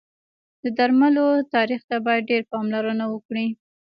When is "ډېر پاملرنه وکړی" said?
2.31-3.47